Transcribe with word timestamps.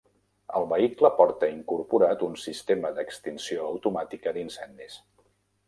El 0.59 0.63
vehicle 0.69 1.11
porta 1.19 1.49
incorporat 1.57 2.25
un 2.29 2.33
sistema 2.45 2.93
d'extinció 2.97 3.69
automàtica 3.75 4.37
d'incendis. 4.39 5.01